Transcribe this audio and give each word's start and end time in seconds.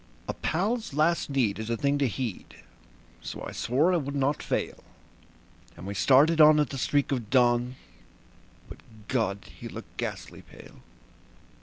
A 0.27 0.33
pal's 0.33 0.95
last 0.95 1.29
need 1.29 1.59
is 1.59 1.69
a 1.69 1.77
thing 1.77 1.99
to 1.99 2.07
heed, 2.07 2.55
so 3.21 3.45
I 3.47 3.51
swore 3.51 3.93
I 3.93 3.97
would 3.97 4.15
not 4.15 4.41
fail; 4.41 4.83
And 5.77 5.85
we 5.85 5.93
started 5.93 6.41
on 6.41 6.59
at 6.59 6.71
the 6.71 6.79
streak 6.79 7.11
of 7.11 7.29
dawn; 7.29 7.75
but 8.67 8.79
God! 9.07 9.45
he 9.59 9.67
looked 9.67 9.95
ghastly 9.97 10.41
pale. 10.41 10.79